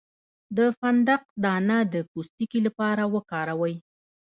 د 0.57 0.59
فندق 0.79 1.21
دانه 1.43 1.77
د 1.93 1.95
پوستکي 2.11 2.59
لپاره 2.67 3.03
وکاروئ 3.15 3.75